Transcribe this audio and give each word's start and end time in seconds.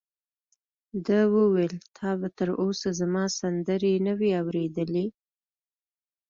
ده 1.05 1.19
وویل: 1.35 1.73
تا 1.97 2.09
به 2.19 2.27
تر 2.37 2.49
اوسه 2.61 2.89
زما 2.99 3.23
سندرې 3.39 3.93
نه 4.05 4.13
وي 4.19 4.31
اورېدلې؟ 4.41 5.05